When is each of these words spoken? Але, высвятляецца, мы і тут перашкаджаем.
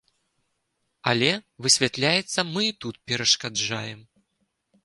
Але, 1.11 1.29
высвятляецца, 1.65 2.39
мы 2.57 2.61
і 2.71 2.73
тут 2.87 2.95
перашкаджаем. 3.13 4.01